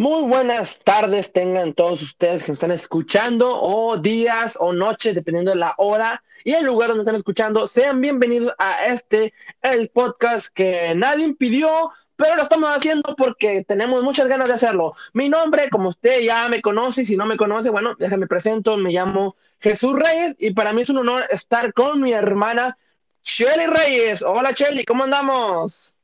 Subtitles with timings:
[0.00, 5.50] Muy buenas tardes tengan todos ustedes que nos están escuchando, o días o noches, dependiendo
[5.50, 7.68] de la hora y el lugar donde están escuchando.
[7.68, 14.02] Sean bienvenidos a este, el podcast que nadie impidió, pero lo estamos haciendo porque tenemos
[14.02, 14.94] muchas ganas de hacerlo.
[15.12, 18.92] Mi nombre, como usted ya me conoce, si no me conoce, bueno, déjame presento, me
[18.92, 22.78] llamo Jesús Reyes y para mí es un honor estar con mi hermana
[23.22, 24.22] Shelly Reyes.
[24.22, 25.99] Hola Shelly, ¿cómo andamos?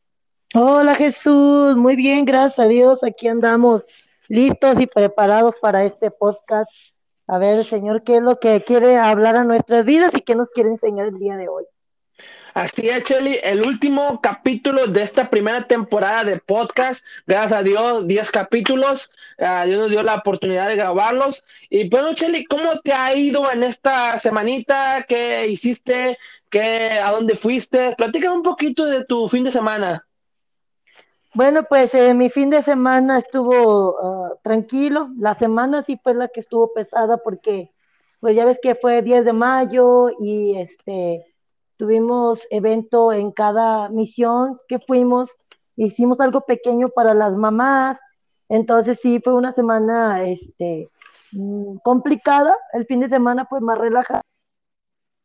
[0.59, 3.05] Hola Jesús, muy bien, gracias a Dios.
[3.05, 3.85] Aquí andamos
[4.27, 6.67] listos y preparados para este podcast.
[7.27, 10.49] A ver, Señor, ¿qué es lo que quiere hablar a nuestras vidas y qué nos
[10.49, 11.65] quiere enseñar el día de hoy?
[12.55, 17.05] Así es, Chelly, el último capítulo de esta primera temporada de podcast.
[17.27, 19.11] Gracias a Dios, 10 capítulos.
[19.39, 21.45] Uh, Dios nos dio la oportunidad de grabarlos.
[21.69, 25.05] Y bueno, Chelly, ¿cómo te ha ido en esta semanita?
[25.07, 26.17] ¿Qué hiciste?
[26.49, 27.95] ¿Qué, ¿A dónde fuiste?
[27.95, 30.07] Platícame un poquito de tu fin de semana.
[31.37, 35.11] Bueno, pues eh, mi fin de semana estuvo uh, tranquilo.
[35.19, 37.71] La semana sí fue la que estuvo pesada porque,
[38.21, 41.27] pues ya ves que fue 10 de mayo y este
[41.77, 45.31] tuvimos evento en cada misión que fuimos.
[45.77, 47.99] Hicimos algo pequeño para las mamás.
[48.49, 50.89] Entonces sí fue una semana este,
[51.33, 52.57] mm, complicada.
[52.73, 54.23] El fin de semana fue más relajado,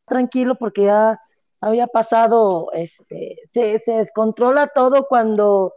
[0.05, 1.21] tranquilo porque ya
[1.61, 5.73] había pasado, este, se descontrola todo cuando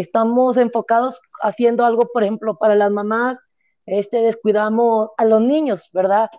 [0.00, 3.38] estamos enfocados haciendo algo, por ejemplo, para las mamás,
[3.86, 6.30] este, descuidamos a los niños, ¿verdad?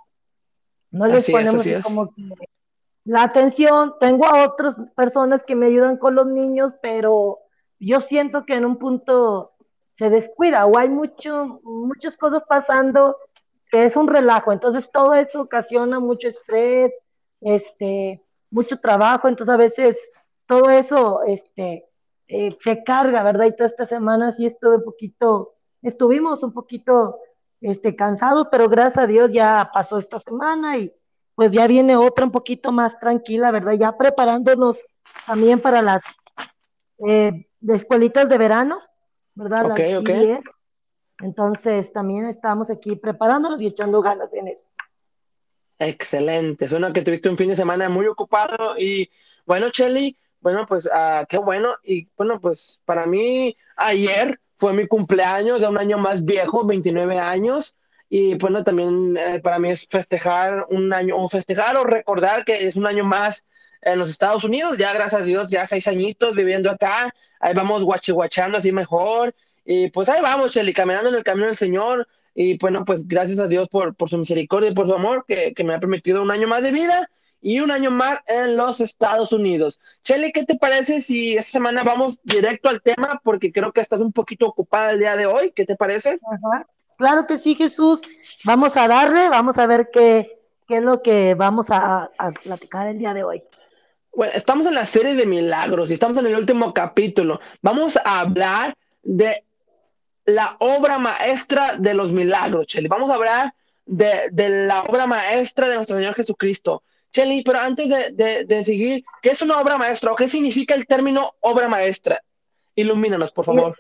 [0.92, 2.22] No les Así ponemos es, como que
[3.08, 3.96] la atención.
[4.00, 7.40] Tengo a otras personas que me ayudan con los niños, pero
[7.80, 9.54] yo siento que en un punto
[9.98, 13.18] se descuida o hay mucho, muchas cosas pasando
[13.72, 14.52] que es un relajo.
[14.52, 16.94] Entonces todo eso ocasiona mucho estrés,
[17.42, 18.22] este,
[18.52, 19.28] mucho trabajo.
[19.28, 20.12] Entonces a veces
[20.46, 21.87] todo eso, este,
[22.28, 23.46] eh, se carga, ¿verdad?
[23.46, 27.20] Y toda esta semana sí estuve un poquito, estuvimos un poquito
[27.62, 30.94] este, cansados, pero gracias a Dios ya pasó esta semana y
[31.36, 33.74] pues ya viene otra un poquito más tranquila, ¿verdad?
[33.74, 34.82] Ya preparándonos
[35.26, 36.02] también para las
[37.08, 38.80] eh, de escuelitas de verano,
[39.36, 39.68] ¿verdad?
[39.68, 40.10] Las ok.
[40.10, 40.40] IES.
[41.20, 44.72] Entonces también estamos aquí preparándonos y echando ganas en eso.
[45.80, 46.68] Excelente.
[46.68, 49.10] Suena que tuviste un fin de semana muy ocupado y
[49.46, 51.76] bueno, Chelly, bueno, pues ah, qué bueno.
[51.84, 57.20] Y bueno, pues para mí ayer fue mi cumpleaños de un año más viejo, 29
[57.20, 57.76] años.
[58.10, 62.66] Y bueno, también eh, para mí es festejar un año, o festejar o recordar que
[62.66, 63.46] es un año más
[63.82, 64.78] en los Estados Unidos.
[64.78, 67.14] Ya gracias a Dios, ya seis añitos viviendo acá.
[67.42, 69.36] Ahí vamos guachihuachando así mejor.
[69.66, 72.08] Y pues ahí vamos, Chelly, caminando en el camino del Señor.
[72.40, 75.56] Y bueno, pues gracias a Dios por, por su misericordia y por su amor que,
[75.56, 77.10] que me ha permitido un año más de vida
[77.42, 79.80] y un año más en los Estados Unidos.
[80.04, 83.20] Chelly, ¿qué te parece si esta semana vamos directo al tema?
[83.24, 85.52] Porque creo que estás un poquito ocupada el día de hoy.
[85.56, 86.20] ¿Qué te parece?
[86.32, 86.68] Ajá.
[86.96, 88.02] Claro que sí, Jesús.
[88.46, 92.88] Vamos a darle, vamos a ver qué, qué es lo que vamos a, a platicar
[92.88, 93.42] el día de hoy.
[94.16, 97.40] Bueno, estamos en la serie de milagros y estamos en el último capítulo.
[97.64, 99.44] Vamos a hablar de
[100.28, 102.88] la obra maestra de los milagros, Chelly.
[102.88, 103.54] Vamos a hablar
[103.86, 106.84] de, de la obra maestra de nuestro Señor Jesucristo.
[107.12, 110.76] Chelly, pero antes de, de, de, seguir, ¿qué es una obra maestra o qué significa
[110.76, 112.22] el término obra maestra?
[112.76, 113.78] Ilumínanos, por favor.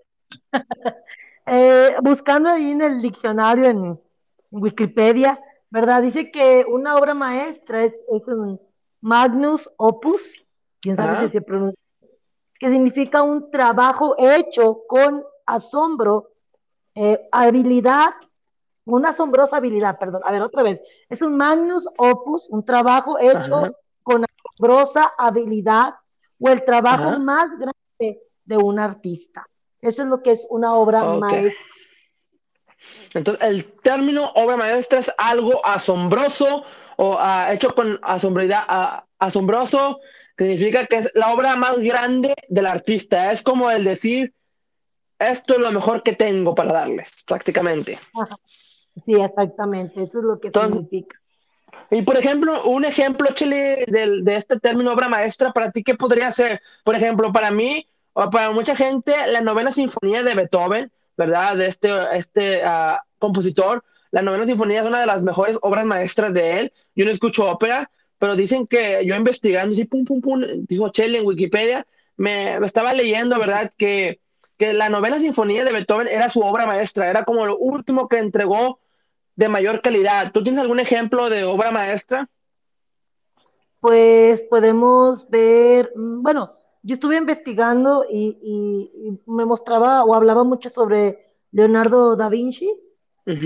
[1.49, 3.97] Eh, buscando ahí en el diccionario, en,
[4.51, 6.01] Wikipedia, ¿verdad?
[6.01, 8.59] Dice que una obra maestra es, es un
[9.01, 10.47] magnus opus,
[10.79, 11.79] quién sabe si se pronuncia,
[12.59, 16.31] que significa un trabajo hecho con asombro,
[16.99, 18.09] eh, habilidad,
[18.85, 23.55] una asombrosa habilidad, perdón, a ver otra vez, es un magnus opus, un trabajo hecho
[23.55, 23.71] Ajá.
[24.01, 25.93] con asombrosa habilidad
[26.39, 27.19] o el trabajo Ajá.
[27.19, 29.47] más grande de un artista.
[29.79, 31.19] Eso es lo que es una obra okay.
[31.19, 31.65] maestra.
[33.13, 36.63] Entonces, el término obra maestra es algo asombroso
[36.95, 39.99] o uh, hecho con asombridad, uh, asombroso,
[40.35, 43.31] que significa que es la obra más grande del artista.
[43.31, 44.33] Es como el decir,
[45.19, 47.99] esto es lo mejor que tengo para darles, prácticamente.
[49.05, 51.19] Sí, exactamente, eso es lo que Entonces, significa.
[51.91, 55.95] Y por ejemplo, un ejemplo, Chile, de, de, este término obra maestra, para ti, ¿qué
[55.95, 56.61] podría ser?
[56.83, 61.55] Por ejemplo, para mí, o para mucha gente, la novena sinfonía de Beethoven, ¿verdad?
[61.55, 66.33] De este, este uh, compositor, la novena sinfonía es una de las mejores obras maestras
[66.33, 66.73] de él.
[66.95, 71.19] Yo no escucho ópera, pero dicen que yo investigando, así, pum, pum, pum, dijo Chile
[71.19, 71.85] en Wikipedia,
[72.15, 73.69] me, me estaba leyendo, ¿verdad?
[73.77, 74.19] Que,
[74.57, 78.19] que la novena sinfonía de Beethoven era su obra maestra, era como lo último que
[78.19, 78.79] entregó
[79.35, 80.31] de mayor calidad.
[80.31, 82.27] ¿Tú tienes algún ejemplo de obra maestra?
[83.79, 90.43] Pues podemos ver, mm, bueno, yo estuve investigando y, y, y, me mostraba o hablaba
[90.43, 92.73] mucho sobre Leonardo da Vinci,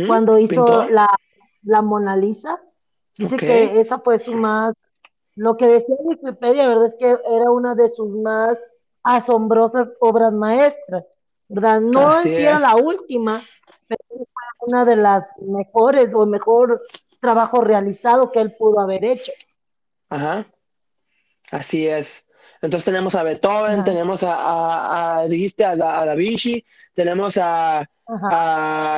[0.07, 1.09] cuando hizo la,
[1.63, 2.61] la, Mona Lisa.
[3.17, 4.75] Dice que esa fue su más,
[5.35, 6.85] lo que decía Wikipedia, ¿verdad?
[6.85, 8.63] Es que era una de sus más
[9.03, 11.05] asombrosas obras maestras,
[11.47, 11.81] ¿verdad?
[11.81, 13.41] No era la última,
[13.87, 14.25] pero fue
[14.67, 16.81] una de las mejores o mejor
[17.19, 19.31] trabajo realizado que él pudo haber hecho.
[20.09, 20.45] Ajá.
[21.51, 22.25] Así es.
[22.61, 26.63] Entonces tenemos a Beethoven, tenemos a, a, dijiste, a, Da Vinci,
[26.93, 27.87] tenemos a,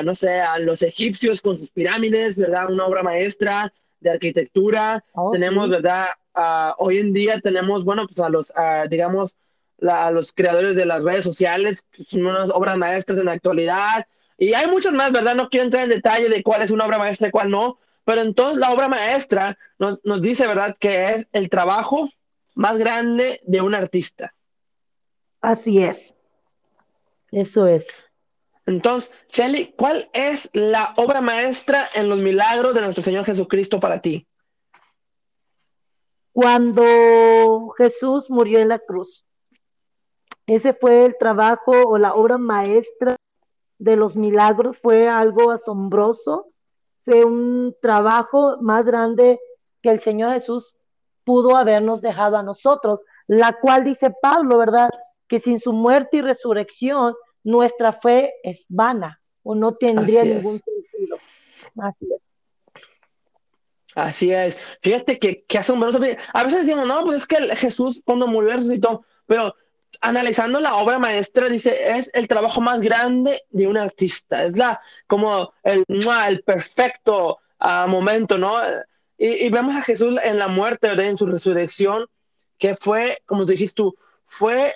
[0.04, 2.70] no sé, a los egipcios con sus pirámides, ¿verdad?
[2.70, 3.72] Una obra maestra
[4.02, 5.04] de arquitectura.
[5.14, 6.08] Oh, tenemos, ¿verdad?
[6.78, 8.52] hoy en día tenemos, bueno, pues a los,
[8.90, 9.38] digamos,
[9.90, 14.06] a los creadores de las redes sociales, son unas obras maestras en la actualidad.
[14.38, 15.36] Y hay muchas más, ¿verdad?
[15.36, 18.22] No quiero entrar en detalle de cuál es una obra maestra y cuál no, pero
[18.22, 22.10] entonces la obra maestra nos, nos dice, ¿verdad?, que es el trabajo
[22.56, 24.34] más grande de un artista.
[25.42, 26.16] Así es.
[27.32, 28.06] Eso es.
[28.66, 34.02] Entonces, Shelly, ¿cuál es la obra maestra en los milagros de nuestro Señor Jesucristo para
[34.02, 34.26] ti?
[36.32, 39.26] Cuando Jesús murió en la cruz.
[40.48, 43.16] Ese fue el trabajo o la obra maestra
[43.78, 44.80] de los milagros.
[44.80, 46.48] Fue algo asombroso.
[47.04, 49.40] Fue un trabajo más grande
[49.82, 50.78] que el Señor Jesús
[51.24, 54.90] pudo habernos dejado a nosotros, la cual dice Pablo, ¿verdad?
[55.28, 57.14] Que sin su muerte y resurrección,
[57.44, 61.18] nuestra fe es vana o no tendría ningún sentido.
[61.80, 62.36] Así es.
[63.96, 64.58] Así es.
[64.82, 66.00] Fíjate que, que asombroso.
[66.34, 69.54] A veces decimos, no, pues es que Jesús cuando murió resucitó, pero
[70.04, 74.44] analizando la obra maestra, dice, es el trabajo más grande de un artista.
[74.44, 78.58] Es la, como el, el perfecto uh, momento, ¿no?
[79.18, 81.06] Y, vemos a Jesús en la muerte, ¿verdad?
[81.06, 82.06] En su resurrección,
[82.58, 83.96] que fue, como dijiste tú,
[84.26, 84.76] fue,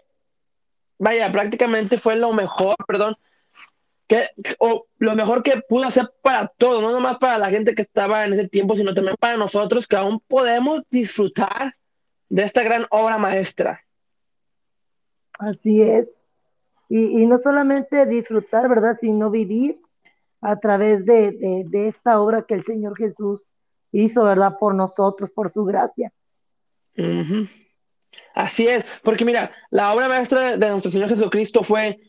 [0.98, 3.14] vaya, prácticamente fue lo mejor, perdón,
[4.08, 4.30] que,
[4.60, 8.24] o lo mejor que pudo hacer para todos, no nomás para la gente que estaba
[8.24, 11.74] en ese tiempo, sino también para nosotros que aún podemos disfrutar
[12.30, 13.87] de esta gran obra maestra.
[15.40, 16.20] Así es.
[16.90, 18.96] Y, no solamente disfrutar, ¿verdad?
[19.00, 19.80] Sino vivir
[20.42, 23.52] a través de, de esta obra que el Señor Jesús
[23.92, 24.54] hizo, ¿verdad?
[24.60, 26.14] Por nosotros, por su gracia.
[28.34, 32.00] Así es, porque mira, la obra maestra de nuestro Señor Jesucristo fue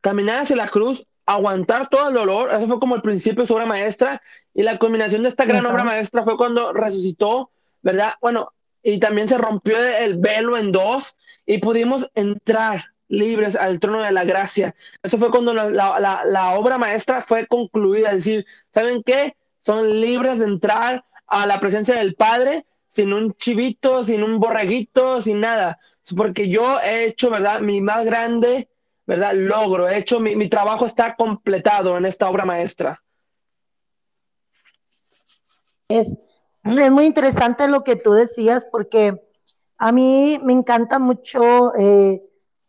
[0.00, 3.54] caminar hacia la cruz, aguantar todo el dolor, eso fue como el principio de su
[3.54, 4.22] obra maestra,
[4.54, 7.50] y la culminación de esta gran obra maestra fue cuando resucitó,
[7.82, 8.14] ¿verdad?
[8.20, 8.52] Bueno,
[8.82, 11.16] y también se rompió el velo en dos
[11.48, 14.74] y pudimos entrar libres al trono de la gracia.
[15.02, 19.34] Eso fue cuando la, la, obra maestra fue concluida, es decir, ¿saben qué?
[19.60, 25.22] Son libres de entrar a la presencia del Padre sin un chivito, sin un borreguito,
[25.22, 25.78] sin nada.
[26.14, 27.60] Porque yo he hecho, ¿verdad?
[27.60, 28.68] Mi más grande,
[29.06, 29.32] ¿verdad?
[29.32, 29.88] Logro.
[29.88, 33.02] He hecho, mi, mi trabajo está completado en esta obra maestra.
[35.88, 36.14] Es,
[36.64, 39.27] es, muy interesante lo que tú decías porque
[39.78, 42.22] a mí me encanta mucho eh,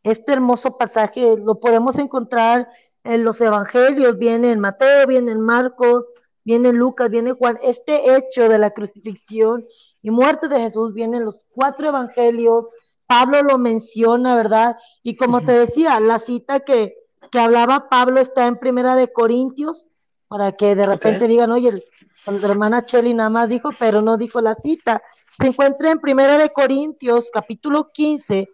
[0.04, 1.36] este hermoso pasaje.
[1.38, 2.70] Lo podemos encontrar
[3.04, 6.06] en los evangelios, viene en Mateo, viene en Marcos,
[6.44, 9.66] viene Lucas, viene Juan, este hecho de la crucifixión
[10.02, 12.70] y muerte de Jesús viene en los cuatro evangelios,
[13.08, 14.78] Pablo lo menciona, ¿verdad?
[15.04, 16.96] Y como te decía, la cita que,
[17.32, 19.90] que hablaba Pablo está en Primera de Corintios,
[20.28, 21.84] para que de repente digan, oye,
[22.32, 25.02] la hermana Cheli nada más dijo, pero no dijo la cita.
[25.38, 28.48] Se encuentra en Primera de Corintios, capítulo 15,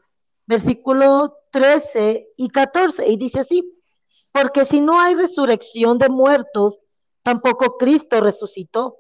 [0.45, 3.75] versículo 13 y 14, y dice así,
[4.31, 6.79] porque si no hay resurrección de muertos,
[7.23, 8.97] tampoco Cristo resucitó.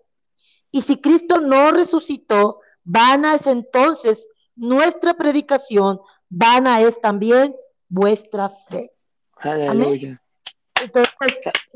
[0.71, 7.55] Y si Cristo no resucitó, vana es entonces nuestra predicación, vana es también
[7.87, 8.91] vuestra fe.
[9.37, 10.21] Aleluya.
[10.81, 11.13] Entonces,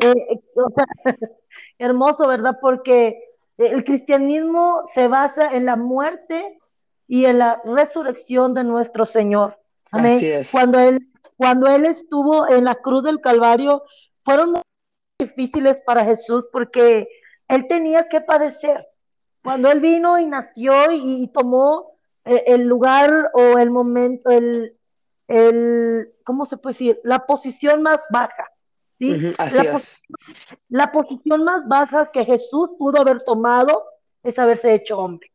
[0.03, 0.41] eh,
[1.79, 2.57] hermoso, ¿verdad?
[2.62, 3.24] Porque
[3.57, 6.59] el cristianismo se basa en la muerte
[7.07, 9.57] y en la resurrección de nuestro Señor.
[9.91, 10.21] Amén.
[10.51, 13.83] Cuando él, cuando él estuvo en la cruz del Calvario,
[14.19, 14.62] fueron
[15.17, 17.07] difíciles para Jesús porque
[17.48, 18.88] él tenía que padecer.
[19.43, 21.93] Cuando él vino y nació y, tomó
[22.25, 24.77] eh, el, lugar o el momento, el,
[25.27, 27.00] el, ¿cómo se puede decir?
[27.03, 28.45] La posición más baja.
[29.00, 29.34] ¿Sí?
[29.38, 29.79] la,
[30.68, 33.86] la posición más baja que Jesús pudo haber tomado
[34.24, 35.32] es haberse hecho hombre.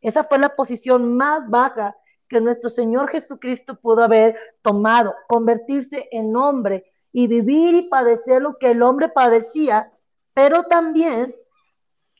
[0.00, 1.96] Esa fue la posición más baja
[2.28, 8.56] que nuestro Señor Jesucristo pudo haber tomado, convertirse en hombre y vivir y padecer lo
[8.56, 9.90] que el hombre padecía,
[10.32, 11.34] pero también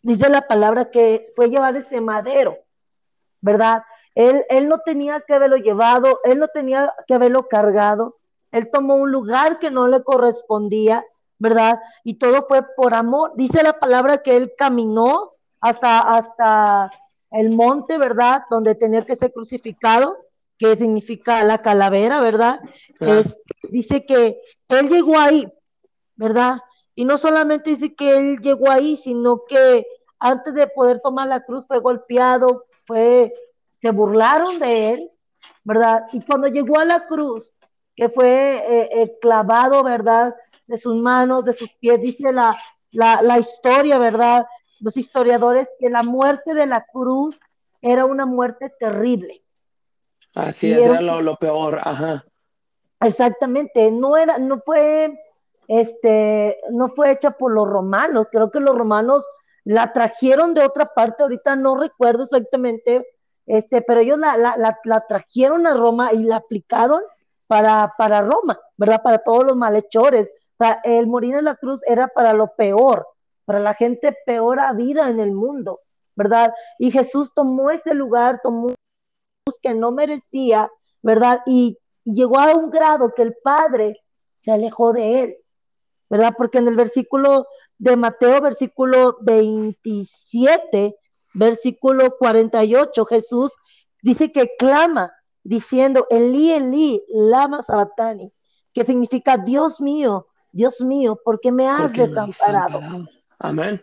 [0.03, 2.59] dice la palabra que fue llevar ese madero,
[3.41, 3.85] ¿verdad?
[4.15, 8.19] Él, él no tenía que haberlo llevado, él no tenía que haberlo cargado,
[8.53, 11.05] él tomó un lugar que no le correspondía,
[11.39, 11.81] ¿verdad?
[12.05, 13.33] Y todo fue por amor.
[13.35, 16.91] Dice la palabra que él caminó hasta, hasta
[17.31, 18.45] el monte, ¿verdad?
[18.51, 20.19] Donde tenía que ser crucificado,
[20.59, 22.61] que significa la calavera, ¿verdad?
[23.01, 23.41] Es,
[23.71, 25.51] dice que él llegó ahí,
[26.15, 26.59] ¿verdad?
[26.95, 29.87] Y no solamente dice que él llegó ahí, sino que
[30.19, 33.33] antes de poder tomar la cruz fue golpeado, fue,
[33.81, 35.11] se burlaron de él,
[35.65, 36.07] ¿verdad?
[36.13, 37.55] Y cuando llegó a la cruz,
[37.97, 40.35] que fue eh, eh, clavado, ¿verdad?
[40.67, 42.57] De sus manos, de sus pies, dice la,
[42.93, 44.47] la, historia, ¿verdad?
[44.81, 47.41] Los historiadores, que la muerte de la cruz
[47.81, 49.43] era una muerte terrible.
[50.35, 52.25] Así es, era, lo, lo, peor, ajá.
[53.01, 55.19] Exactamente, no era, no fue,
[55.69, 59.25] este, no fue hecha por los romanos, creo que los romanos
[59.65, 63.07] la trajeron de otra parte, ahorita no recuerdo exactamente,
[63.47, 67.03] este, pero ellos la, la, la, trajeron a Roma y la aplicaron
[67.53, 69.03] para, para Roma, ¿verdad?
[69.03, 70.31] Para todos los malhechores.
[70.55, 73.07] O sea, el morir en la cruz era para lo peor,
[73.45, 75.81] para la gente peor a vida en el mundo,
[76.17, 76.55] ¿verdad?
[76.79, 78.75] Y Jesús tomó ese lugar, tomó
[79.61, 80.71] que no merecía,
[81.03, 81.43] ¿verdad?
[81.45, 84.01] Y, y llegó a un grado que el Padre
[84.37, 85.37] se alejó de él,
[86.09, 86.33] ¿verdad?
[86.35, 90.97] Porque en el versículo de Mateo, versículo 27,
[91.35, 93.53] versículo 48, Jesús
[94.01, 95.13] dice que clama
[95.43, 98.33] diciendo, Elí, Elí, lama sabatani,
[98.73, 102.81] que significa, Dios mío, Dios mío, ¿por qué me has desamparado?
[103.39, 103.83] Amén.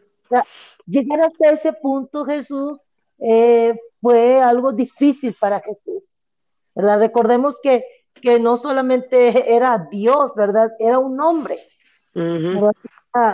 [0.85, 2.79] llegar hasta ese punto, Jesús,
[3.19, 6.03] eh, fue algo difícil para Jesús.
[6.75, 6.99] ¿verdad?
[6.99, 10.71] Recordemos que, que no solamente era Dios, ¿verdad?
[10.79, 11.57] Era un hombre.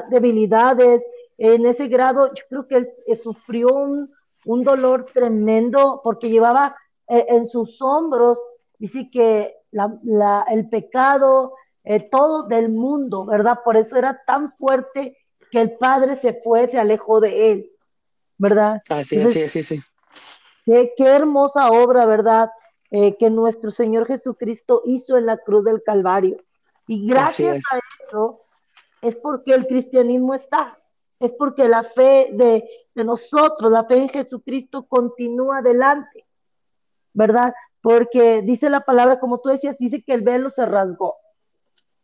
[0.09, 1.03] Debilidades,
[1.37, 4.09] en ese grado, yo creo que él sufrió un,
[4.45, 6.75] un dolor tremendo porque llevaba
[7.07, 8.39] eh, en sus hombros,
[8.77, 13.59] dice que la, el pecado, eh, todo del mundo, ¿verdad?
[13.63, 15.17] Por eso era tan fuerte
[15.51, 17.71] que el Padre se fue, se alejó de él,
[18.37, 18.81] ¿verdad?
[18.89, 19.81] Así, así, así, sí.
[20.65, 22.49] Qué, qué hermosa obra, ¿verdad?
[22.91, 26.37] Eh, que nuestro Señor Jesucristo hizo en la cruz del Calvario.
[26.87, 28.39] Y gracias a eso
[29.01, 30.79] es porque el cristianismo está,
[31.19, 32.63] es porque la fe de,
[32.95, 36.24] nosotros, la fe en Jesucristo continúa adelante,
[37.15, 37.55] ¿verdad?
[37.81, 41.15] Porque dice la palabra, como tú decías, dice que el velo se rasgó.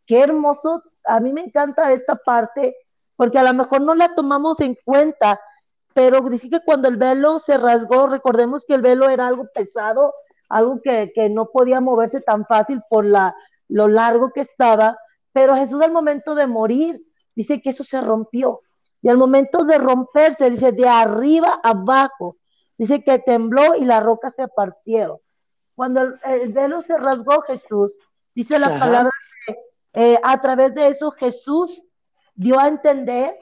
[0.06, 2.74] Qué hermoso, a mí me encanta esta parte,
[3.14, 5.40] porque a lo mejor no la tomamos en cuenta,
[5.94, 10.14] pero dice que cuando el velo se rasgó, recordemos que el velo era algo pesado,
[10.48, 13.36] algo que, que no podía moverse tan fácil por la,
[13.68, 14.98] lo largo que estaba,
[15.32, 17.02] pero Jesús al momento de morir,
[17.34, 18.60] dice que eso se rompió.
[19.02, 22.36] Y al momento de romperse, dice, de arriba abajo,
[22.78, 25.18] dice que tembló y la roca se partieron.
[25.74, 27.98] Cuando el, velo se rasgó Jesús,
[28.34, 29.10] dice la palabra
[29.46, 29.56] que
[29.94, 31.84] eh, a través de eso Jesús
[32.34, 33.38] dio a entender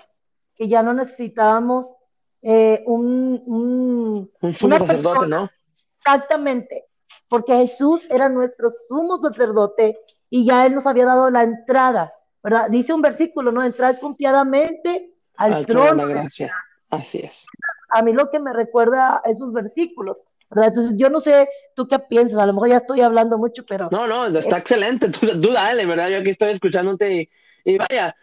[0.55, 1.95] que ya no necesitábamos
[2.43, 5.51] eh, un, un, un sumo sacerdote, ¿no?
[5.99, 6.87] Exactamente,
[7.29, 9.99] porque Jesús era nuestro sumo sacerdote
[10.31, 12.69] y ya Él nos había dado la entrada, ¿verdad?
[12.71, 13.63] Dice un versículo, ¿no?
[13.63, 16.07] Entrar confiadamente al, trono.
[16.07, 16.55] de gracia.
[16.89, 17.47] Así es.
[17.90, 20.18] A mí lo que me recuerda a esos versículos.
[20.50, 20.68] ¿verdad?
[20.68, 23.88] Entonces, yo no sé tú qué piensas, a lo mejor ya estoy hablando mucho, pero.
[23.92, 25.09] No, no, está excelente.
[25.40, 26.09] Tú, dale, ¿verdad?
[26.09, 27.30] Yo aquí estoy escuchándote
[27.64, 28.16] y, vaya,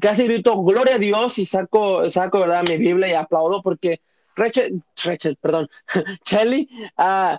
[0.00, 2.64] casi grito gloria a Dios y saco, saco, ¿verdad?
[2.68, 4.00] Mi Biblia y aplaudo porque
[4.36, 5.68] Rachel, Rachel perdón,
[6.24, 7.36] Shelly, uh,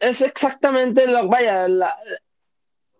[0.00, 1.94] es, exactamente lo, vaya, la,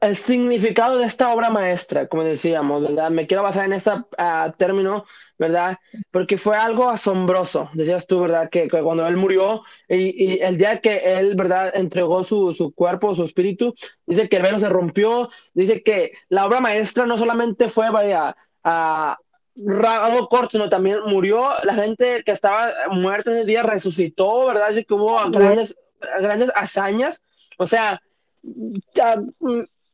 [0.00, 3.10] el significado de esta obra maestra, como decíamos, ¿verdad?
[3.10, 3.90] Me quiero basar en este
[4.56, 5.04] término,
[5.38, 5.78] ¿verdad?
[6.10, 8.48] Porque fue algo asombroso, decías tú, ¿verdad?
[8.48, 11.72] Que, cuando él murió y, el día que él, ¿verdad?
[11.74, 13.74] Entregó su, su, cuerpo, su espíritu,
[14.06, 18.36] dice que el velo se rompió, dice que la obra maestra no solamente fue, vaya,
[18.62, 19.18] a
[19.86, 24.68] algo corto, sino también murió, la gente que estaba muerta en el día resucitó, ¿verdad?
[24.68, 25.76] Dice que hubo grandes,
[26.20, 27.24] grandes hazañas,
[27.58, 28.00] o sea,
[28.94, 29.20] ya,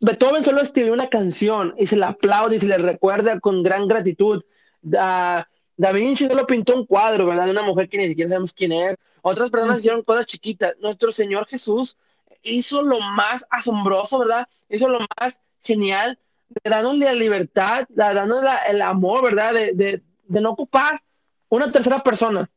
[0.05, 3.89] Beethoven solo escribió una canción y se la aplaude y se le recuerda con gran
[3.89, 4.45] gratitud.
[4.83, 7.47] Da, da Vinci solo pintó un cuadro, ¿verdad?
[7.47, 8.97] De una mujer que ni siquiera sabemos quién es.
[9.23, 10.75] Otras personas hicieron cosas chiquitas.
[10.83, 11.97] Nuestro Señor Jesús
[12.43, 14.47] hizo lo más asombroso, ¿verdad?
[14.69, 16.19] Hizo lo más genial,
[16.63, 19.55] dándole la libertad, dándole el amor, ¿verdad?
[19.55, 21.03] De, de, de, no ocupar
[21.49, 22.51] una tercera persona.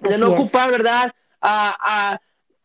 [0.00, 1.12] De no ocupar, ¿verdad?
[1.42, 2.20] A, a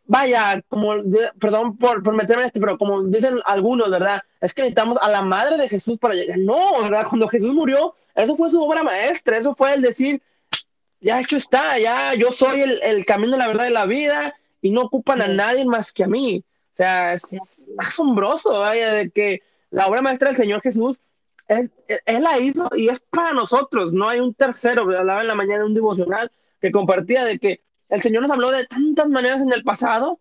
[0.10, 0.96] vaya, como,
[1.40, 4.22] perdón por, por meterme en este, pero como dicen algunos, ¿verdad?
[4.42, 6.40] Es que necesitamos a la madre de Jesús para llegar.
[6.40, 7.06] No, ¿verdad?
[7.08, 10.22] Cuando Jesús murió, eso fue su obra maestra, eso fue el decir,
[11.00, 14.72] ya hecho está, ya yo soy el, el camino, la verdad y la vida, y
[14.72, 16.44] no ocupan a nadie más que a mí.
[16.74, 21.00] O sea, es asombroso, vaya, de que la obra maestra del Señor Jesús
[21.50, 21.72] él,
[22.24, 25.74] la hizo y es para nosotros, no hay un tercero, hablaba en la mañana un
[25.74, 30.20] devocional que compartía de que el Señor nos habló de tantas maneras en el pasado,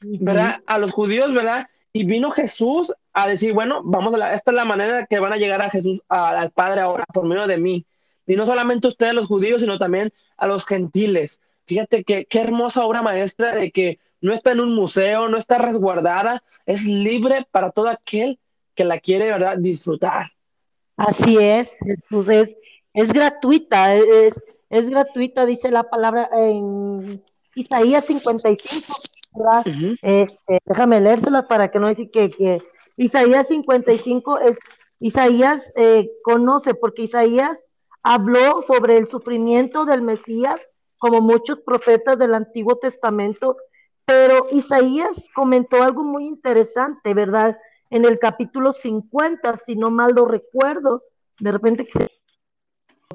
[0.00, 0.62] ¿verdad?
[0.66, 1.68] A los judíos, ¿verdad?
[1.92, 5.32] Y vino Jesús a decir, bueno, vamos a la, esta es la manera que van
[5.32, 7.86] a llegar a Jesús, al Padre ahora, por medio de mí.
[8.26, 11.40] Y no solamente ustedes los judíos, sino también a los gentiles.
[11.66, 15.58] Fíjate que qué hermosa obra maestra de que no está en un museo, no está
[15.58, 18.38] resguardada, es libre para todo aquel
[18.74, 20.32] que la quiere, ¿verdad?, disfrutar.
[20.96, 22.56] Así es, Jesús, es,
[22.92, 24.34] es gratuita, es,
[24.74, 27.22] es gratuita, dice la palabra en
[27.54, 28.92] Isaías 55,
[29.32, 29.64] ¿verdad?
[30.02, 32.60] este, déjame leérsela para que no decir que, que
[32.96, 34.58] Isaías 55 es,
[34.98, 37.64] Isaías eh, conoce, porque Isaías
[38.02, 40.60] habló sobre el sufrimiento del Mesías,
[40.98, 43.56] como muchos profetas del Antiguo Testamento,
[44.04, 47.56] pero Isaías comentó algo muy interesante, ¿verdad?
[47.90, 51.04] En el capítulo 50, si no mal lo recuerdo,
[51.38, 51.86] de repente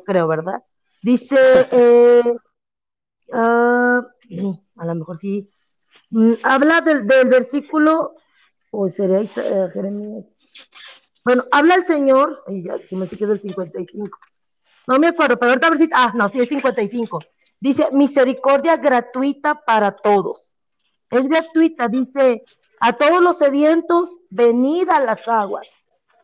[0.05, 0.63] creo, ¿verdad?
[1.01, 1.37] Dice,
[1.71, 2.35] eh,
[3.33, 4.01] ah,
[4.77, 5.49] a lo mejor sí,
[6.09, 8.15] mm, habla del, versículo,
[8.71, 10.25] o sería eh, Jeremías.
[11.23, 14.09] Bueno, habla el Señor, y ya, me que es del 55.
[14.87, 17.19] No me acuerdo, pero ahorita a ver si, ah, no, sí, es 55.
[17.59, 20.55] Dice, misericordia gratuita para todos.
[21.11, 22.43] Es gratuita, dice,
[22.79, 25.67] a todos los sedientos, venid a las aguas.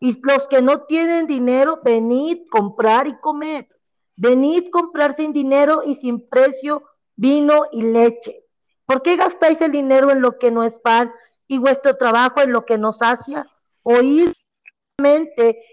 [0.00, 3.68] Y los que no tienen dinero, venid, comprar y comer.
[4.16, 6.82] Venid comprar sin dinero y sin precio
[7.14, 8.44] vino y leche.
[8.86, 11.12] ¿Por qué gastáis el dinero en lo que no es pan
[11.46, 13.46] y vuestro trabajo en lo que no sacia?
[13.82, 14.30] Oíd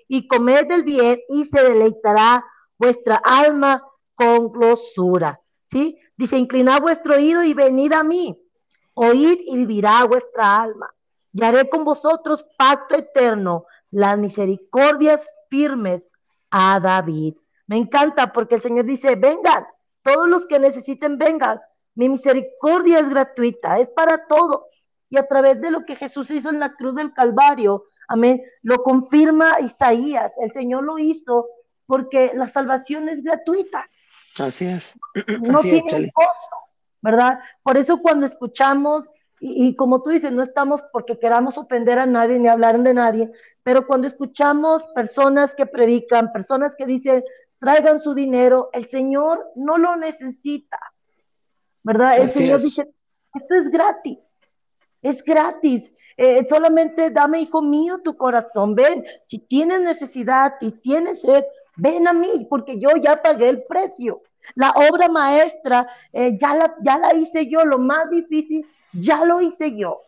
[0.08, 2.46] y comed del bien y se deleitará
[2.78, 3.84] vuestra alma
[4.16, 5.40] con glosura.
[5.72, 5.98] ¿Sí?
[6.18, 8.38] Dice, inclinad vuestro oído y venid a mí.
[8.94, 10.94] Oíd y vivirá vuestra alma.
[11.32, 16.12] Y haré con vosotros pacto eterno, las misericordias firmes
[16.52, 17.36] a David.
[17.68, 19.66] Me encanta porque el Señor dice, vengan,
[20.02, 21.60] todos los que necesiten, vengan.
[21.96, 24.70] Mi misericordia es gratuita, es para todos.
[25.10, 28.82] Y a través de lo que Jesús hizo en la cruz del Calvario, amén, lo
[28.82, 30.34] confirma Isaías.
[30.40, 31.48] El Señor lo hizo
[31.86, 33.88] porque la salvación es gratuita.
[34.40, 35.00] Así es.
[35.42, 36.56] No tiene costo,
[37.02, 37.40] ¿verdad?
[37.62, 39.08] Por eso cuando escuchamos,
[39.40, 42.94] y, y, como tú dices, no estamos porque queramos ofender a nadie ni hablar de
[42.94, 47.24] nadie, pero cuando escuchamos personas que predican, personas que dicen,
[47.64, 50.78] traigan su dinero, el Señor no lo necesita,
[51.82, 52.18] ¿verdad?
[52.18, 52.94] El Señor dice,
[53.34, 54.30] esto es gratis,
[55.02, 55.90] es gratis.
[56.18, 58.76] Eh, solamente dame, hijo mío, tu corazón.
[58.76, 61.46] Ven, si tienes necesidad y tienes sed,
[61.78, 64.22] ven a mí, porque yo ya pagué el precio.
[64.56, 69.40] La obra maestra eh, ya, la, ya la hice yo, lo más difícil ya lo
[69.40, 70.02] hice yo.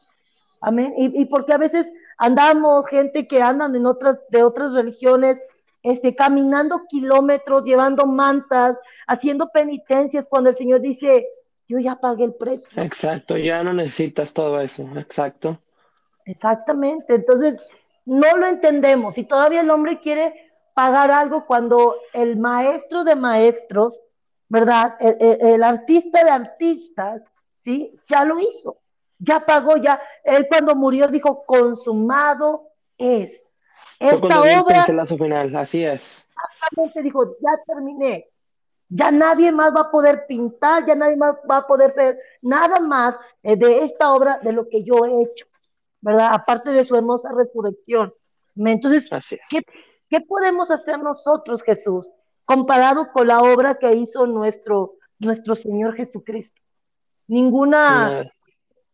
[0.60, 0.94] Amén.
[0.98, 5.41] Y, y porque a veces andamos, gente que andan en otras, de otras religiones,
[5.86, 8.76] este, caminando kilómetros, llevando mantas,
[9.08, 11.28] haciendo penitencias, cuando el Señor dice,
[11.67, 12.82] yo ya pagué el precio.
[12.82, 15.60] Exacto, ya no necesitas todo eso, exacto.
[16.26, 17.69] Exactamente, entonces
[18.06, 24.02] no lo entendemos y todavía el hombre quiere pagar algo cuando el maestro de maestros,
[24.50, 24.95] ¿verdad?
[25.00, 27.21] El, el artista de artistas,
[27.58, 27.95] ¿sí?
[28.08, 28.78] Ya lo hizo,
[29.19, 33.52] ya pagó, ya, él cuando murió dijo, consumado es.
[33.99, 34.84] Esta obra.
[35.17, 36.27] final, así es.
[36.53, 38.27] Exactamente, dijo, ya terminé.
[38.89, 42.79] Ya nadie más va a poder pintar, ya nadie más va a poder hacer nada
[42.79, 45.47] más eh, de esta obra de lo que yo he hecho,
[46.01, 46.34] ¿verdad?
[46.34, 48.13] Aparte de su hermosa resurrección.
[48.55, 49.10] Entonces,
[49.49, 49.62] ¿qué,
[50.10, 52.08] ¿qué, podemos hacer nosotros, Jesús,
[52.45, 56.62] comparado con la obra que hizo nuestro, nuestro Señor Jesucristo?
[57.27, 58.23] Ninguna,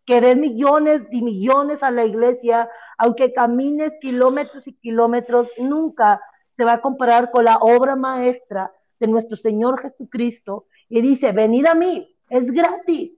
[0.05, 2.69] querer millones y millones a la iglesia,
[3.01, 6.21] aunque camines kilómetros y kilómetros, nunca
[6.55, 10.67] se va a comparar con la obra maestra de nuestro Señor Jesucristo.
[10.87, 13.17] Y dice, venid a mí, es gratis,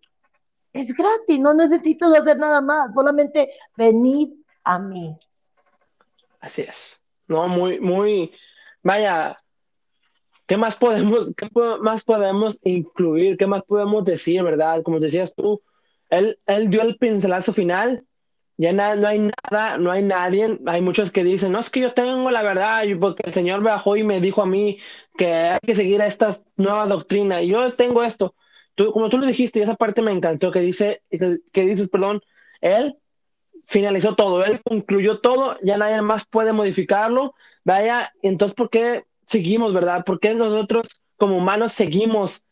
[0.72, 4.30] es gratis, no necesito hacer nada más, solamente venid
[4.64, 5.18] a mí.
[6.40, 7.02] Así es.
[7.28, 8.32] No, muy, muy,
[8.84, 9.38] vaya,
[10.48, 11.50] ¿qué más podemos, qué
[11.82, 13.36] más podemos incluir?
[13.36, 14.82] ¿Qué más podemos decir, verdad?
[14.82, 15.62] Como decías tú,
[16.10, 18.06] él, él dio el pincelazo final
[18.58, 20.60] ya no hay nada, no hay nadie.
[20.68, 23.98] Hay muchos que dicen, no es que yo tengo la verdad, porque el Señor bajó
[23.98, 24.78] y me dijo a mí
[25.18, 27.42] que hay que seguir a estas nuevas doctrinas.
[27.44, 28.36] Y yo tengo esto.
[28.76, 32.22] Tú, como tú lo dijiste, y esa parte me encantó, que, dice, que, dices, perdón,
[32.62, 32.98] Él
[33.68, 37.36] finalizó todo, Él concluyó todo, ya nadie más puede modificarlo.
[37.64, 40.04] Vaya, entonces, ¿por qué seguimos, verdad?
[40.06, 42.46] ¿Por qué nosotros como humanos seguimos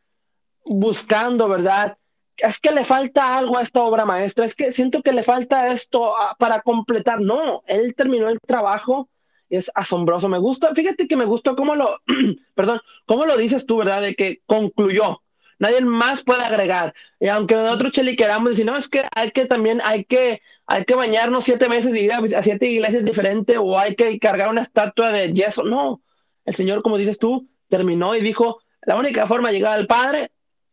[0.63, 1.97] buscando, verdad?
[2.37, 5.71] Es que le falta algo a esta obra maestra, es que siento que le falta
[5.71, 7.21] esto ah, para completar.
[7.21, 9.09] No, él terminó el trabajo
[9.51, 10.29] es asombroso.
[10.29, 12.01] Me gusta, fíjate que me gustó cómo lo,
[12.55, 14.01] perdón, cómo lo dices tú, ¿verdad?
[14.01, 15.21] De que concluyó.
[15.59, 16.95] Nadie más puede agregar.
[17.19, 20.85] Y aunque nosotros, Cheli, queramos decir, no, es que hay que también, hay que, hay
[20.85, 24.61] que bañarnos siete meses y ir a, siete iglesias diferentes o hay que cargar una
[24.61, 25.63] estatua de yeso.
[25.63, 26.01] No,
[26.45, 30.31] el Señor, como dices tú, terminó y dijo, la única forma de llegar al Padre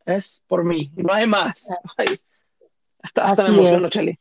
[0.09, 1.69] es por mí, no hay más.
[3.03, 4.19] hasta, hasta me emociono, Cheli.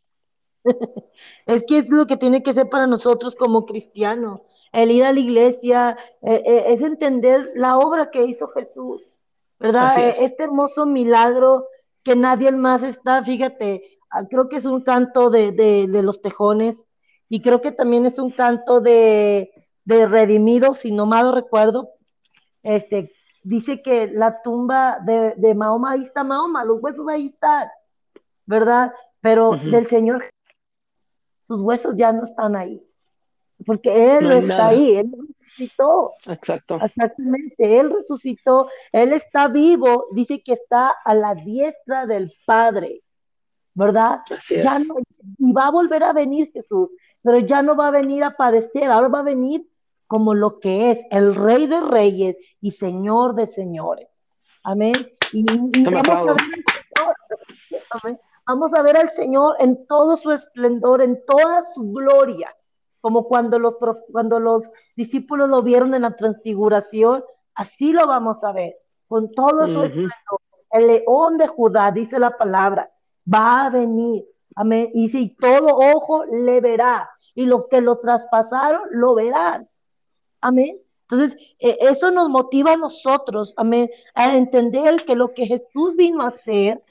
[1.45, 4.41] es que es lo que tiene que ser para nosotros como cristianos.
[4.73, 9.01] El ir a la iglesia eh, eh, es entender la obra que hizo Jesús,
[9.59, 9.97] ¿verdad?
[9.97, 11.67] Eh, este hermoso milagro
[12.03, 16.89] que nadie más está, fíjate, ah, creo que es un canto de, de, los tejones
[17.27, 19.51] y creo que también es un canto de,
[19.83, 21.89] de redimidos, si no mal recuerdo,
[22.63, 23.11] este,
[23.47, 27.69] dice que la tumba de, de, Mahoma, ahí está Mahoma, los huesos ahí están,
[28.45, 28.93] ¿verdad?
[29.21, 30.25] Pero del Señor
[31.39, 32.85] sus huesos ya no están ahí,
[33.65, 36.11] porque Él está ahí, Él resucitó.
[36.27, 36.77] Exacto.
[36.83, 43.01] Exactamente, Él resucitó, Él está vivo, dice que está a la diestra del Padre,
[43.73, 44.23] ¿verdad?
[44.29, 44.95] Así ya No,
[45.37, 48.91] y va a volver a venir Jesús, pero ya no va a venir a padecer,
[48.91, 49.65] ahora va a venir
[50.07, 54.23] como lo que es, el Rey de Reyes y Señor de Señores.
[54.63, 54.93] Amén.
[55.33, 55.43] Y,
[55.83, 56.37] vamos a ver
[57.91, 58.19] Amén.
[58.47, 62.55] Vamos a ver al Señor en todo su esplendor, en toda su gloria,
[63.01, 63.75] como cuando los,
[64.09, 68.77] cuando los discípulos lo vieron en la transfiguración, así lo vamos a ver,
[69.09, 70.39] con todo su esplendor.
[70.71, 72.89] El león de Judá, dice la palabra,
[73.31, 74.25] va a venir.
[74.55, 74.91] Amén.
[74.93, 79.67] Y si todo ojo le verá, y los que lo traspasaron lo verán.
[80.41, 80.77] Amén.
[81.09, 86.23] Entonces, e, eso nos motiva a nosotros, amén, a entender que lo que Jesús vino
[86.23, 86.83] a hacer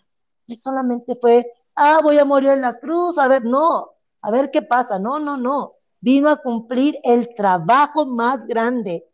[0.54, 3.90] solamente fue, ah, voy a morir en la cruz, a ver, no,
[4.22, 9.04] a ver qué pasa, no, no, no, vino a cumplir el trabajo más grande,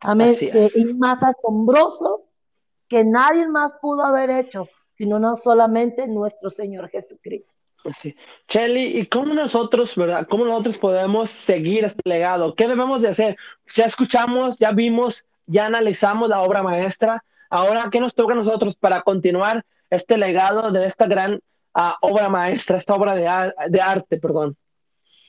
[0.00, 2.24] amén, y más asombroso
[2.88, 7.54] que nadie más pudo haber hecho, sino no solamente nuestro Señor Jesucristo.
[7.94, 8.14] Sí.
[8.48, 10.26] Shelly, ¿y cómo nosotros, verdad?
[10.28, 12.54] ¿Cómo nosotros podemos seguir este legado?
[12.54, 13.36] ¿Qué debemos de hacer?
[13.74, 17.24] Ya escuchamos, ya vimos, ya analizamos la obra maestra.
[17.50, 21.34] Ahora, ¿qué nos toca a nosotros para continuar este legado de esta gran
[21.74, 24.56] uh, obra maestra, esta obra de, de, arte, perdón.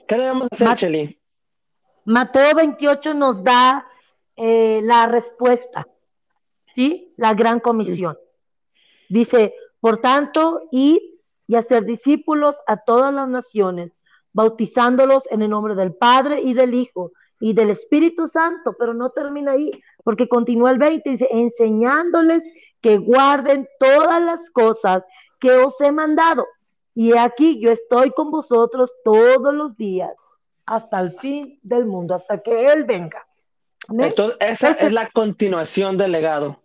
[0.07, 1.19] ¿Qué debemos hacer, Mat Cheli?
[2.05, 3.85] Mateo 28 nos da
[4.35, 5.85] eh, la respuesta,
[6.73, 7.13] ¿sí?
[7.17, 8.17] La gran comisión.
[9.09, 10.97] Dice, por tanto, id
[11.47, 13.91] y hacer discípulos a todas las naciones,
[14.31, 19.09] bautizándolos en el nombre del Padre y del Hijo y del Espíritu Santo, pero no
[19.09, 19.71] termina ahí,
[20.03, 22.45] porque continúa el 20, dice, enseñándoles
[22.81, 25.03] que guarden todas las cosas
[25.39, 26.47] que os he mandado.
[26.95, 30.13] Y aquí yo estoy con vosotros todos los días,
[30.65, 33.25] hasta el fin del mundo, hasta que Él venga.
[33.89, 36.61] Entonces, esa es la continuación del legado.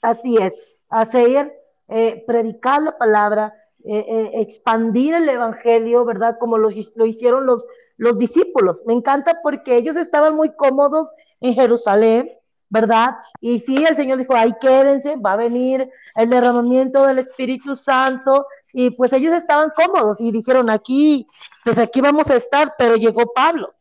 [0.00, 0.52] Así es,
[0.88, 1.52] hacer,
[1.88, 6.36] eh, predicar la palabra, eh, eh, expandir el evangelio, ¿verdad?
[6.38, 7.64] Como lo, hicieron los,
[7.96, 8.82] los discípulos.
[8.86, 12.30] Me encanta porque ellos estaban muy cómodos en Jerusalén,
[12.68, 13.16] ¿verdad?
[13.40, 18.46] Y sí, el Señor dijo, ahí quédense, va a venir el derramamiento del Espíritu Santo.
[18.72, 21.26] Y pues ellos estaban cómodos y dijeron, aquí,
[21.64, 23.74] pues aquí vamos a estar, pero llegó Pablo,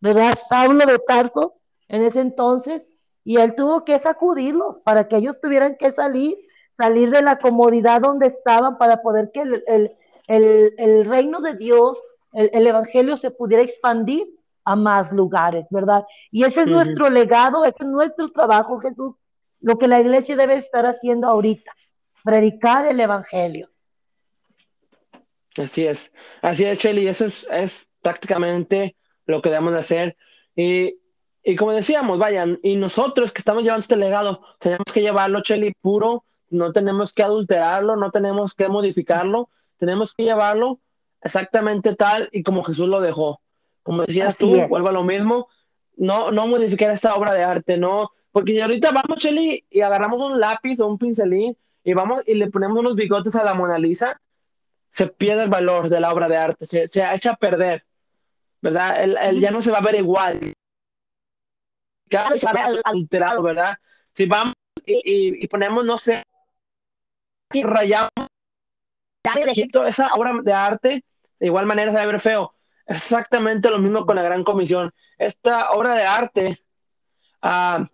[0.00, 0.36] ¿verdad?
[0.50, 1.54] Pablo de Tarso
[1.88, 2.82] en ese entonces,
[3.22, 6.36] y él tuvo que sacudirlos para que ellos tuvieran que salir,
[6.76, 11.96] salir de la comodidad donde estaban para poder que el, reino de Dios,
[12.32, 14.26] el Evangelio se pudiera expandir
[14.66, 16.04] a más lugares, ¿verdad?
[16.32, 19.14] Y ese es nuestro legado, ese es nuestro trabajo, Jesús,
[19.60, 21.72] lo que la iglesia debe estar haciendo ahorita,
[22.24, 23.70] predicar el Evangelio.
[25.56, 26.12] Así es,
[26.42, 30.16] así es, Shelly, eso es, es prácticamente lo que debemos de hacer.
[30.56, 30.98] Y,
[31.44, 35.72] y, como decíamos, vayan, y nosotros que estamos llevando este legado, tenemos que llevarlo, Shelly,
[35.80, 40.80] puro, no tenemos que adulterarlo, no tenemos que modificarlo, tenemos que llevarlo
[41.20, 43.40] exactamente tal y como Jesús lo dejó.
[43.82, 45.48] Como decías tú, vuelvo a lo mismo,
[45.96, 50.40] no, no modificar esta obra de arte, no, porque ahorita vamos, Cheli, y agarramos un
[50.40, 54.20] lápiz o un pincelín y vamos y le ponemos unos bigotes a la Mona Lisa,
[54.88, 57.84] se pierde el valor de la obra de arte, se, se echa a perder,
[58.60, 59.02] ¿verdad?
[59.02, 60.52] El, ya no se va a ver igual.
[62.08, 62.44] Cada vez
[62.84, 63.76] alterado, ¿verdad?
[64.12, 64.54] Si vamos
[64.84, 66.22] y, y, ponemos, no sé,
[67.50, 68.10] si rayamos
[69.86, 71.04] esa obra de arte,
[71.38, 72.54] de igual manera se va a ver feo.
[72.86, 74.92] Exactamente lo mismo con la Gran Comisión.
[75.18, 76.58] Esta obra de arte
[77.42, 77.88] ah,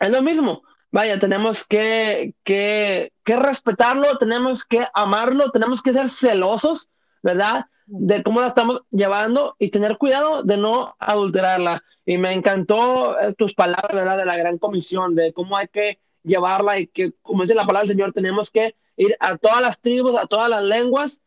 [0.00, 0.62] es lo mismo.
[0.90, 6.90] Vaya, tenemos que, que, respetarlo, tenemos que amarlo, tenemos que ser celosos
[7.22, 7.66] ¿verdad?
[7.86, 11.82] De cómo la estamos llevando y tener cuidado de no adulterarla.
[12.04, 14.18] Y me encantó eh, tus palabras, ¿verdad?
[14.18, 17.82] De la gran comisión, de cómo hay que llevarla y que, como dice la palabra
[17.86, 21.22] del Señor, tenemos que ir a todas las tribus, a todas las lenguas,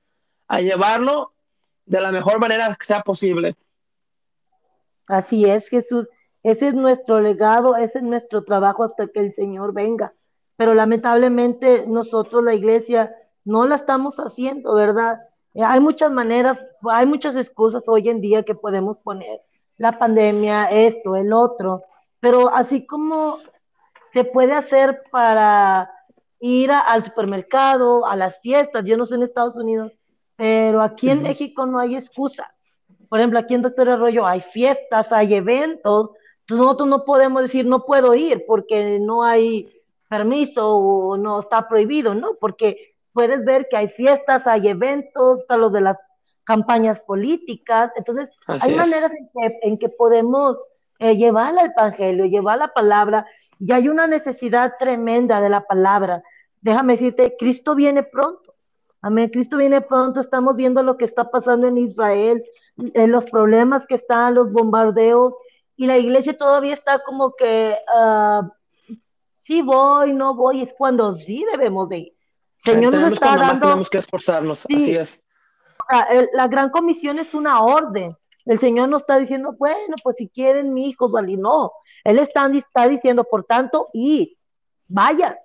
[0.47, 1.33] a llevarlo
[1.85, 3.55] de la mejor manera que sea posible.
[5.07, 6.07] Así es, Jesús.
[6.43, 10.13] Ese es nuestro legado, ese es nuestro trabajo hasta que el Señor venga.
[10.55, 15.19] Pero lamentablemente nosotros, la iglesia, no la estamos haciendo, ¿verdad?
[15.53, 19.39] Eh, hay muchas maneras, hay muchas excusas hoy en día que podemos poner.
[19.77, 21.83] La pandemia, esto, el otro.
[22.19, 23.37] Pero así como
[24.11, 25.91] se puede hacer para
[26.39, 29.91] ir al supermercado, a las fiestas, yo no sé en Estados Unidos,
[30.35, 32.53] pero aquí en México no hay excusa.
[33.09, 36.11] Por ejemplo, aquí en Doctor Arroyo hay fiestas, hay eventos,
[36.49, 39.69] nosotros no podemos decir no puedo ir porque no hay
[40.07, 42.35] permiso o no está prohibido, ¿no?
[42.39, 45.97] Porque puedes ver que hay fiestas, hay eventos, está lo de las
[46.43, 49.11] campañas políticas, entonces hay maneras
[49.61, 50.57] en que, podemos
[50.97, 53.25] eh, llevar al evangelio, llevar la palabra,
[53.59, 56.23] y hay una necesidad tremenda de la palabra.
[56.61, 58.55] Déjame decirte, Cristo viene pronto.
[59.01, 62.43] Amén, Cristo viene pronto, estamos viendo lo que está pasando en Israel,
[62.77, 65.37] en los problemas que están, los bombardeos,
[65.77, 68.49] y la iglesia todavía está como que, uh,
[69.35, 72.13] sí voy, no voy, es cuando sí debemos de ir.
[72.57, 73.67] Señor nos está dando...
[73.67, 75.23] Tenemos que esforzarnos, así es.
[75.81, 78.09] O sea, la gran comisión es una orden.
[78.45, 81.71] El Señor no está diciendo, bueno, pues si quieren mi hijo salir, no.
[82.03, 82.47] Él está,
[82.87, 84.37] diciendo, por tanto, ir,
[84.87, 85.35] vayan,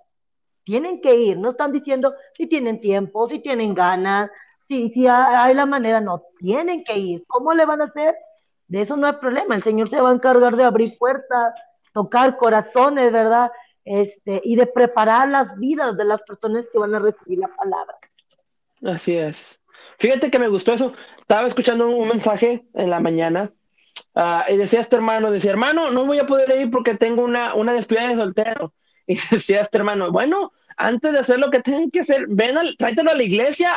[0.63, 1.37] tienen que ir.
[1.37, 4.29] No están diciendo si tienen tiempo, si tienen ganas,
[4.63, 7.23] si, si hay la manera, no, tienen que ir.
[7.27, 8.15] ¿Cómo le van a hacer?
[8.67, 9.55] De eso no hay problema.
[9.55, 11.53] El Señor se va a encargar de abrir puertas,
[11.93, 13.51] tocar corazones, ¿verdad?
[13.83, 17.97] Este, y de preparar las vidas de las personas que van a recibir la palabra.
[18.83, 19.61] Así es.
[19.99, 20.93] Fíjate que me gustó eso.
[21.19, 23.51] Estaba escuchando un mensaje en la mañana
[24.15, 27.55] uh, y decía este hermano, decía, hermano, no voy a poder ir porque tengo una,
[27.55, 28.73] una despedida de soltero.
[29.07, 32.75] Y decía este hermano, bueno, antes de hacer lo que tienen que hacer, ven, al,
[32.75, 33.71] tráetelo a la iglesia,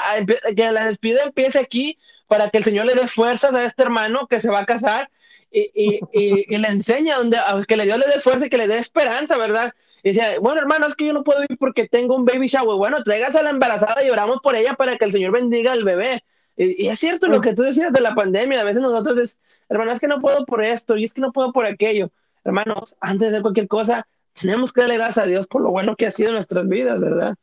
[0.56, 4.26] que la despedida empiece aquí para que el Señor le dé fuerzas a este hermano
[4.26, 5.10] que se va a casar
[5.50, 8.78] y, y, le enseña donde, que le Dios le dé fuerza y que le dé
[8.78, 9.72] esperanza, ¿verdad?
[10.02, 12.76] Y decía, bueno, hermano, es que yo no puedo ir porque tengo un baby shower.
[12.76, 15.84] Bueno, traigas a la embarazada y oramos por ella para que el Señor bendiga al
[15.84, 16.22] bebé.
[16.58, 18.60] Y, es cierto lo que tú decías de la pandemia.
[18.60, 21.32] A veces nosotros es, hermano, es que no puedo por esto y es que no
[21.32, 22.10] puedo por aquello.
[22.44, 25.94] Hermanos, antes de hacer cualquier cosa, tenemos que darle gracias a Dios por lo bueno
[25.94, 27.36] que ha sido en nuestras vidas, ¿verdad?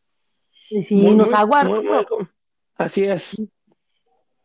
[0.52, 1.82] Sí, nos aguarda.
[2.76, 3.42] Así es.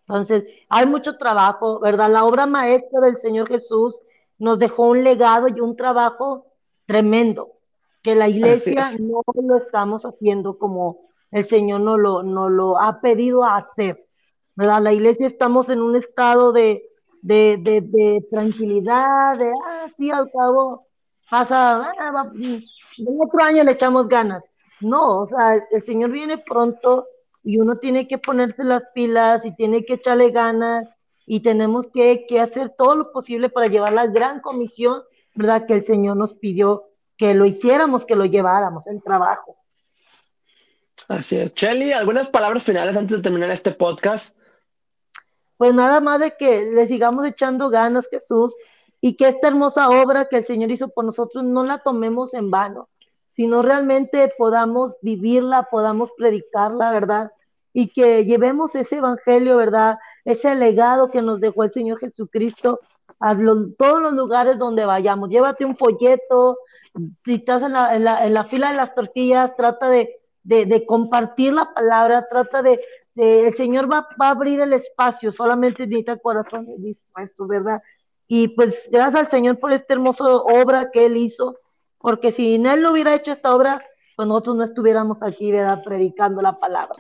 [0.06, 2.11] Entonces, hay mucho trabajo, ¿verdad?
[2.11, 3.96] La obra maestra del Señor Jesús
[4.38, 6.46] nos dejó un legado y un trabajo
[6.87, 7.59] tremendo,
[8.02, 13.00] que la iglesia no lo estamos haciendo como el Señor nos lo, no lo ha
[13.00, 14.04] pedido hacer.
[14.61, 16.83] La iglesia estamos en un estado de,
[17.23, 20.87] de, de, tranquilidad, de, ah, sí, al cabo,
[21.31, 22.33] pasa, ah,
[23.18, 24.42] otro año le echamos ganas.
[24.81, 27.07] No, o sea, el Señor viene pronto
[27.42, 30.88] y uno tiene que ponerse las pilas y tiene que echarle ganas
[31.27, 35.03] y tenemos que, que hacer todo lo posible para llevar la gran comisión,
[35.35, 35.66] ¿verdad?
[35.66, 36.85] Que el Señor nos pidió
[37.16, 39.57] que lo hiciéramos, que lo lleváramos, el trabajo.
[41.09, 41.55] Así es.
[41.55, 44.37] Shelly, ¿algunas palabras finales antes de terminar este podcast?
[45.61, 48.57] Pues nada más de que le sigamos echando ganas, Jesús,
[48.99, 52.51] y que esta hermosa obra que el Señor hizo por nosotros no la tomemos en
[52.51, 52.88] vano,
[53.37, 57.33] sino realmente podamos vivirla, podamos predicarla, ¿verdad?
[57.75, 59.99] Y que llevemos ese evangelio, ¿verdad?
[60.25, 62.79] Ese legado que nos dejó el Señor Jesucristo
[63.18, 63.37] a
[63.77, 65.29] todos los lugares donde vayamos.
[65.29, 66.57] Llévate un folleto,
[67.27, 70.09] si estás en la, en la, en la fila de las tortillas, trata de,
[70.42, 72.81] de, de, compartir la palabra, trata de,
[73.20, 77.83] de el Señor va, va, a abrir el espacio, solamente necesita corazón dispuesto, ¿verdad?
[78.26, 81.56] Y pues gracias al Señor por esta hermosa obra que Él hizo,
[81.98, 83.83] porque si Él no hubiera hecho esta obra,
[84.16, 85.83] pues nosotros no estuviéramos aquí, ¿verdad?
[85.85, 86.94] Predicando la palabra.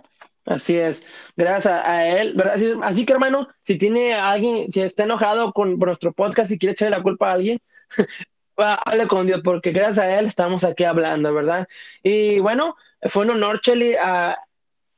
[0.44, 1.04] Así es,
[1.36, 2.56] gracias a, Él, ¿verdad?
[2.82, 6.96] Así, que hermano, si tiene alguien, si está enojado con nuestro podcast y quiere echarle
[6.96, 7.58] la culpa a alguien,
[8.56, 11.68] hable con Dios, porque gracias a Él estamos aquí hablando, ¿verdad?
[12.02, 14.36] Y bueno, fue un honor, Chely, a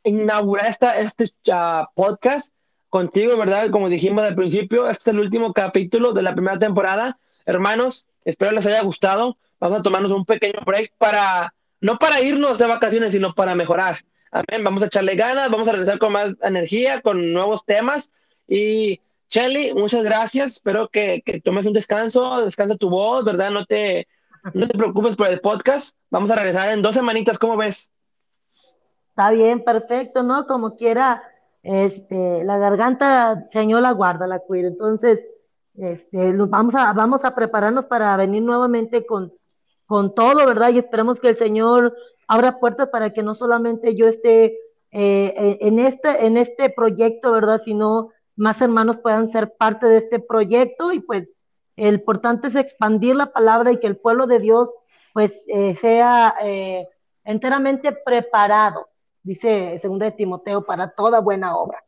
[0.05, 2.55] inaugurar esta, este uh, podcast
[2.89, 3.71] contigo, ¿verdad?
[3.71, 7.19] Como dijimos al principio, este es el último capítulo de la primera temporada.
[7.47, 9.37] Hermanos, espero les haya gustado.
[9.61, 13.99] Vamos a tomarnos un pequeño break para, no para irnos de vacaciones, sino para mejorar.
[14.31, 14.65] Amén.
[14.65, 18.13] Vamos a echarle ganas, vamos a regresar con más energía, con nuevos temas.
[18.49, 20.53] Y Shelly, muchas gracias.
[20.53, 23.51] Espero que, que, tomes un descanso, descansa tu voz, ¿verdad?
[23.51, 24.09] No te,
[24.53, 25.97] no te preocupes por el podcast.
[26.11, 27.93] Vamos a regresar en dos semanitas, ¿cómo ves?
[29.13, 30.47] Está bien, perfecto, ¿no?
[30.47, 31.23] Como quiera
[31.63, 34.69] este, la garganta, Señor la guarda, la cuida.
[34.69, 35.21] Entonces,
[35.75, 39.31] este, vamos, a, vamos a prepararnos para venir nuevamente con,
[39.87, 40.71] con todo, ¿verdad?
[40.71, 41.95] Y esperemos que el Señor
[42.27, 44.57] abra puertas para que no solamente yo esté
[44.91, 47.61] eh, en, este, en este proyecto, ¿verdad?
[47.63, 51.29] Sino más hermanos puedan ser parte de este proyecto y pues
[51.77, 54.75] el importante es expandir la palabra y que el pueblo de Dios
[55.13, 56.89] pues eh, sea eh,
[57.25, 58.89] enteramente preparado,
[59.23, 61.83] dice segundo de Timoteo, para toda buena obra.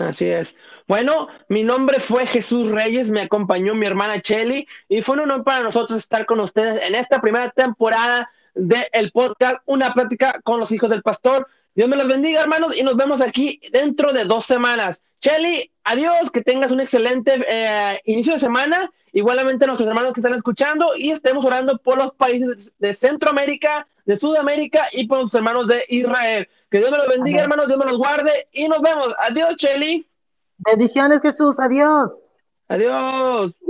[0.00, 0.56] Así es.
[0.86, 5.44] Bueno, mi nombre fue Jesús Reyes, me acompañó mi hermana Chelly y fue un honor
[5.44, 10.72] para nosotros estar con ustedes en esta primera temporada del podcast Una plática con los
[10.72, 11.48] hijos del pastor.
[11.78, 15.04] Dios me los bendiga, hermanos, y nos vemos aquí dentro de dos semanas.
[15.20, 18.90] Chelly, adiós, que tengas un excelente eh, inicio de semana.
[19.12, 23.86] Igualmente a nuestros hermanos que están escuchando y estemos orando por los países de Centroamérica,
[24.06, 26.48] de Sudamérica y por los hermanos de Israel.
[26.68, 29.14] Que Dios me los bendiga, hermanos, Dios me los guarde y nos vemos.
[29.16, 30.04] Adiós, Chelly.
[30.56, 31.60] Bendiciones, Jesús.
[31.60, 32.24] Adiós.
[32.66, 33.60] Adiós.